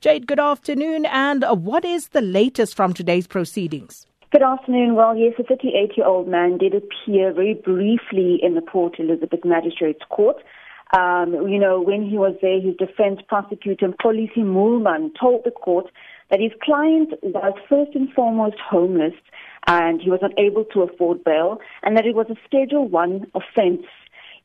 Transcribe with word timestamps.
Jade, 0.00 0.28
good 0.28 0.38
afternoon. 0.38 1.06
And 1.06 1.44
what 1.64 1.84
is 1.84 2.10
the 2.10 2.20
latest 2.20 2.76
from 2.76 2.94
today's 2.94 3.26
proceedings? 3.26 4.06
Good 4.30 4.44
afternoon. 4.44 4.94
Well, 4.94 5.16
yes, 5.16 5.32
a 5.40 5.42
38 5.42 5.96
year 5.96 6.06
old 6.06 6.28
man 6.28 6.56
did 6.56 6.72
appear 6.72 7.32
very 7.32 7.54
briefly 7.54 8.38
in 8.40 8.54
the 8.54 8.60
Port 8.60 9.00
Elizabeth 9.00 9.44
Magistrates 9.44 10.02
Court. 10.08 10.36
Um, 10.96 11.48
you 11.48 11.58
know, 11.58 11.80
when 11.80 12.08
he 12.08 12.16
was 12.16 12.36
there, 12.40 12.60
his 12.60 12.76
defense 12.76 13.18
prosecutor, 13.26 13.88
Polisi 13.88 14.44
Mulman, 14.44 15.10
told 15.18 15.42
the 15.44 15.50
court 15.50 15.86
that 16.30 16.38
his 16.38 16.52
client 16.62 17.14
was 17.22 17.54
first 17.68 17.96
and 17.96 18.12
foremost 18.12 18.56
homeless 18.60 19.14
and 19.66 20.00
he 20.00 20.10
was 20.10 20.20
unable 20.22 20.64
to 20.66 20.82
afford 20.82 21.24
bail 21.24 21.58
and 21.82 21.96
that 21.96 22.06
it 22.06 22.14
was 22.14 22.26
a 22.30 22.36
Schedule 22.46 22.86
1 22.86 23.32
offense 23.34 23.82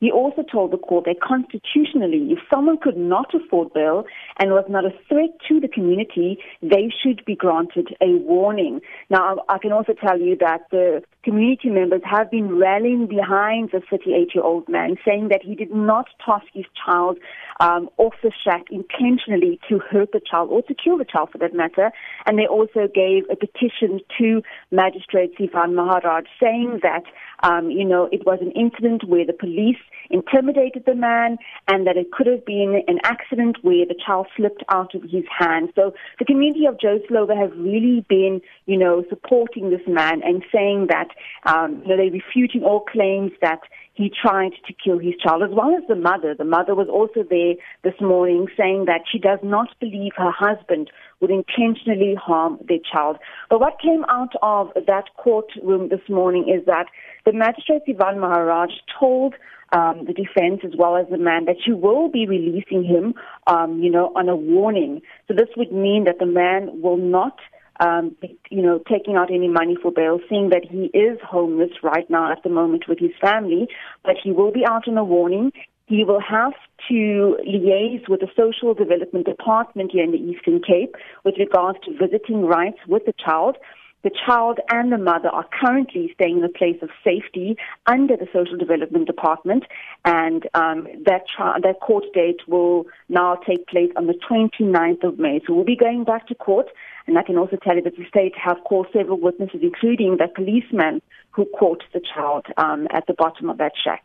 he 0.00 0.10
also 0.10 0.42
told 0.42 0.72
the 0.72 0.78
court 0.78 1.06
that 1.06 1.20
constitutionally, 1.20 2.32
if 2.32 2.38
someone 2.52 2.78
could 2.78 2.96
not 2.96 3.34
afford 3.34 3.72
bail 3.72 4.04
and 4.38 4.50
was 4.50 4.64
not 4.68 4.84
a 4.84 4.92
threat 5.08 5.30
to 5.48 5.60
the 5.60 5.68
community, 5.68 6.38
they 6.62 6.92
should 7.02 7.24
be 7.24 7.34
granted 7.34 7.96
a 8.00 8.16
warning. 8.16 8.80
Now, 9.10 9.36
I 9.48 9.58
can 9.58 9.72
also 9.72 9.92
tell 9.92 10.18
you 10.18 10.36
that 10.40 10.62
the 10.70 11.02
community 11.22 11.70
members 11.70 12.02
have 12.04 12.30
been 12.30 12.58
rallying 12.58 13.06
behind 13.06 13.70
the 13.72 13.80
38 13.90 14.34
year 14.34 14.44
old 14.44 14.68
man, 14.68 14.96
saying 15.04 15.28
that 15.28 15.42
he 15.42 15.54
did 15.54 15.74
not 15.74 16.06
toss 16.24 16.42
his 16.52 16.66
child 16.84 17.18
um, 17.60 17.88
off 17.96 18.14
the 18.22 18.32
shack 18.44 18.64
intentionally 18.70 19.58
to 19.68 19.78
hurt 19.78 20.10
the 20.12 20.20
child 20.20 20.50
or 20.50 20.62
to 20.62 20.74
kill 20.74 20.98
the 20.98 21.04
child 21.04 21.30
for 21.30 21.38
that 21.38 21.54
matter. 21.54 21.90
And 22.26 22.38
they 22.38 22.46
also 22.46 22.88
gave 22.92 23.24
a 23.30 23.36
petition 23.36 24.00
to 24.18 24.42
Magistrate 24.70 25.36
Sivan 25.38 25.74
Maharaj 25.74 26.24
saying 26.40 26.80
that, 26.82 27.04
um, 27.42 27.70
you 27.70 27.84
know, 27.84 28.08
it 28.12 28.26
was 28.26 28.38
an 28.40 28.52
incident 28.52 29.04
where 29.08 29.24
the 29.24 29.32
police 29.32 29.78
intimidated 30.10 30.84
the 30.86 30.94
man 30.94 31.38
and 31.68 31.86
that 31.86 31.96
it 31.96 32.12
could 32.12 32.26
have 32.26 32.44
been 32.44 32.82
an 32.86 32.98
accident 33.04 33.58
where 33.62 33.86
the 33.86 33.94
child 33.94 34.26
slipped 34.36 34.62
out 34.68 34.94
of 34.94 35.02
his 35.02 35.24
hand. 35.38 35.70
So 35.74 35.94
the 36.18 36.24
community 36.24 36.66
of 36.66 36.80
Joe 36.80 36.98
Slovo 37.10 37.36
have 37.36 37.56
really 37.56 38.04
been, 38.08 38.40
you 38.66 38.76
know, 38.76 39.04
supporting 39.08 39.70
this 39.70 39.86
man 39.86 40.22
and 40.22 40.44
saying 40.52 40.88
that, 40.88 41.08
um, 41.44 41.82
you 41.82 41.88
know, 41.88 41.96
they're 41.96 42.10
refuting 42.10 42.62
all 42.62 42.80
claims 42.80 43.32
that 43.40 43.60
he 43.94 44.10
tried 44.10 44.52
to 44.66 44.72
kill 44.72 44.98
his 44.98 45.14
child, 45.24 45.42
as 45.42 45.50
well 45.52 45.74
as 45.74 45.82
the 45.88 45.94
mother. 45.94 46.34
The 46.36 46.44
mother 46.44 46.74
was 46.74 46.88
also 46.88 47.26
there 47.28 47.54
this 47.82 47.98
morning 48.00 48.46
saying 48.56 48.84
that 48.86 49.02
she 49.10 49.18
does 49.18 49.38
not 49.42 49.68
believe 49.80 50.12
her 50.16 50.32
husband 50.32 50.90
would 51.20 51.30
intentionally 51.30 52.14
harm 52.14 52.58
their 52.68 52.82
child. 52.92 53.18
But 53.48 53.60
what 53.60 53.80
came 53.80 54.04
out 54.08 54.32
of 54.42 54.72
that 54.74 55.04
courtroom 55.16 55.88
this 55.88 56.06
morning 56.08 56.48
is 56.48 56.66
that 56.66 56.86
the 57.24 57.32
magistrate 57.32 57.82
Ivan 57.88 58.20
Maharaj 58.20 58.70
told 58.98 59.34
um, 59.72 60.04
the 60.06 60.12
defense 60.12 60.60
as 60.64 60.72
well 60.76 60.96
as 60.96 61.06
the 61.10 61.18
man 61.18 61.46
that 61.46 61.66
you 61.66 61.76
will 61.76 62.08
be 62.08 62.26
releasing 62.26 62.84
him, 62.84 63.14
um, 63.46 63.80
you 63.80 63.90
know, 63.90 64.12
on 64.14 64.28
a 64.28 64.36
warning. 64.36 65.02
So 65.28 65.34
this 65.34 65.48
would 65.56 65.72
mean 65.72 66.04
that 66.04 66.18
the 66.18 66.26
man 66.26 66.82
will 66.82 66.96
not 66.96 67.38
um, 67.80 68.16
you 68.50 68.62
know, 68.62 68.80
taking 68.90 69.16
out 69.16 69.30
any 69.32 69.48
money 69.48 69.76
for 69.80 69.90
bail, 69.90 70.20
seeing 70.28 70.50
that 70.50 70.64
he 70.68 70.86
is 70.96 71.18
homeless 71.26 71.70
right 71.82 72.08
now 72.08 72.30
at 72.30 72.42
the 72.42 72.50
moment 72.50 72.84
with 72.88 72.98
his 72.98 73.12
family, 73.20 73.68
but 74.04 74.14
he 74.22 74.32
will 74.32 74.52
be 74.52 74.64
out 74.68 74.86
on 74.88 74.96
a 74.96 75.04
warning. 75.04 75.52
He 75.86 76.04
will 76.04 76.20
have 76.20 76.54
to 76.88 77.36
liaise 77.46 78.08
with 78.08 78.20
the 78.20 78.28
social 78.36 78.72
development 78.74 79.26
department 79.26 79.90
here 79.92 80.04
in 80.04 80.12
the 80.12 80.18
Eastern 80.18 80.60
Cape 80.62 80.94
with 81.24 81.34
regards 81.38 81.78
to 81.84 81.92
visiting 81.96 82.46
rights 82.46 82.78
with 82.88 83.04
the 83.04 83.12
child. 83.12 83.56
The 84.04 84.10
child 84.26 84.60
and 84.68 84.92
the 84.92 84.98
mother 84.98 85.30
are 85.30 85.46
currently 85.60 86.10
staying 86.14 86.36
in 86.36 86.44
a 86.44 86.48
place 86.50 86.76
of 86.82 86.90
safety 87.02 87.56
under 87.86 88.18
the 88.18 88.26
Social 88.34 88.58
Development 88.58 89.06
Department, 89.06 89.64
and 90.04 90.46
um, 90.52 90.86
that, 91.06 91.24
that 91.38 91.80
court 91.80 92.04
date 92.12 92.40
will 92.46 92.84
now 93.08 93.36
take 93.36 93.66
place 93.66 93.90
on 93.96 94.06
the 94.06 94.18
29th 94.30 95.04
of 95.04 95.18
May. 95.18 95.40
So 95.46 95.54
we'll 95.54 95.64
be 95.64 95.74
going 95.74 96.04
back 96.04 96.26
to 96.28 96.34
court, 96.34 96.66
and 97.06 97.18
I 97.18 97.22
can 97.22 97.38
also 97.38 97.56
tell 97.56 97.76
you 97.76 97.82
that 97.82 97.96
the 97.96 98.04
state 98.06 98.34
have 98.36 98.58
called 98.64 98.88
several 98.92 99.18
witnesses, 99.18 99.60
including 99.62 100.18
the 100.18 100.28
policeman 100.28 101.00
who 101.30 101.46
caught 101.58 101.82
the 101.94 102.00
child 102.14 102.44
um, 102.58 102.86
at 102.90 103.06
the 103.06 103.14
bottom 103.14 103.48
of 103.48 103.56
that 103.56 103.72
shack. 103.82 104.04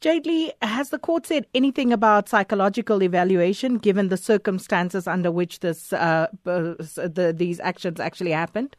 Jade 0.00 0.24
Lee, 0.24 0.52
has 0.62 0.88
the 0.88 0.98
court 0.98 1.26
said 1.26 1.46
anything 1.54 1.92
about 1.92 2.30
psychological 2.30 3.02
evaluation 3.02 3.76
given 3.76 4.08
the 4.08 4.16
circumstances 4.16 5.06
under 5.06 5.30
which 5.30 5.60
this, 5.60 5.92
uh, 5.92 6.28
the, 6.44 7.34
these 7.36 7.60
actions 7.60 8.00
actually 8.00 8.30
happened? 8.30 8.76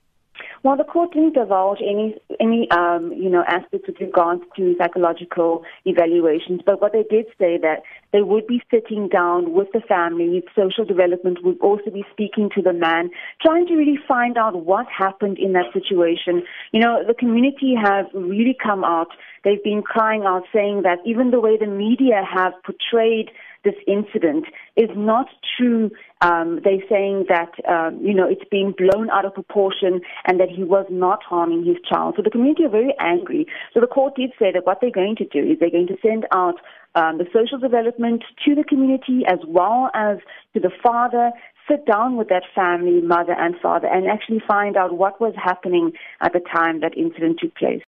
Well, 0.67 0.75
the 0.75 0.83
court 0.83 1.13
didn't 1.13 1.35
divulge 1.35 1.79
any 1.79 2.17
any 2.41 2.69
um, 2.71 3.13
you 3.13 3.29
know 3.29 3.41
aspects 3.47 3.87
with 3.87 4.01
regards 4.01 4.41
to 4.57 4.75
psychological 4.77 5.63
evaluations, 5.85 6.59
but 6.65 6.81
what 6.81 6.91
they 6.91 7.05
did 7.09 7.25
say 7.39 7.57
that 7.61 7.83
they 8.11 8.21
would 8.21 8.45
be 8.47 8.61
sitting 8.69 9.07
down 9.07 9.53
with 9.53 9.69
the 9.71 9.79
family, 9.79 10.43
social 10.57 10.83
development 10.83 11.37
would 11.45 11.57
also 11.61 11.89
be 11.89 12.03
speaking 12.11 12.49
to 12.53 12.61
the 12.61 12.73
man, 12.73 13.11
trying 13.41 13.65
to 13.67 13.75
really 13.75 13.97
find 14.05 14.37
out 14.37 14.65
what 14.65 14.87
happened 14.87 15.37
in 15.39 15.53
that 15.53 15.71
situation. 15.71 16.43
You 16.73 16.81
know, 16.81 17.01
the 17.07 17.13
community 17.13 17.73
have 17.81 18.07
really 18.13 18.57
come 18.61 18.83
out. 18.83 19.07
They've 19.45 19.63
been 19.63 19.83
crying 19.83 20.23
out, 20.27 20.43
saying 20.53 20.81
that 20.83 20.97
even 21.05 21.31
the 21.31 21.39
way 21.39 21.55
the 21.57 21.67
media 21.67 22.23
have 22.29 22.51
portrayed 22.65 23.31
this 23.67 23.79
incident 23.85 24.45
is 24.77 24.89
not 24.95 25.27
true. 25.57 25.91
Um, 26.21 26.59
they're 26.63 26.87
saying 26.89 27.25
that, 27.27 27.51
um, 27.67 27.99
you 28.01 28.13
know, 28.13 28.27
it's 28.29 28.47
being 28.49 28.73
blown 28.77 29.09
out 29.09 29.25
of 29.25 29.33
proportion 29.33 29.99
and 30.25 30.39
that 30.39 30.49
he 30.49 30.63
was 30.63 30.85
not 30.89 31.19
harming 31.23 31.65
his 31.65 31.77
child. 31.89 32.13
So 32.15 32.21
the 32.23 32.29
community 32.29 32.63
are 32.63 32.69
very 32.69 32.95
angry. 32.99 33.45
So 33.73 33.81
the 33.81 33.87
court 33.87 34.15
did 34.15 34.31
say 34.39 34.51
that 34.53 34.65
what 34.65 34.79
they're 34.79 34.99
going 35.01 35.17
to 35.17 35.25
do 35.25 35.39
is 35.39 35.59
they're 35.59 35.77
going 35.77 35.87
to 35.87 35.97
send 36.01 36.25
out 36.33 36.55
um, 36.95 37.17
the 37.17 37.27
social 37.33 37.59
development 37.59 38.23
to 38.45 38.55
the 38.55 38.63
community 38.63 39.23
as 39.27 39.39
well 39.45 39.91
as 39.93 40.17
to 40.53 40.59
the 40.59 40.71
father, 40.81 41.31
sit 41.69 41.85
down 41.85 42.15
with 42.15 42.29
that 42.29 42.43
family, 42.55 43.01
mother 43.01 43.35
and 43.37 43.55
father, 43.61 43.87
and 43.87 44.07
actually 44.07 44.41
find 44.47 44.77
out 44.77 44.97
what 44.97 45.19
was 45.19 45.33
happening 45.35 45.91
at 46.21 46.31
the 46.33 46.39
time 46.39 46.79
that 46.79 46.97
incident 46.97 47.39
took 47.41 47.53
place. 47.55 47.83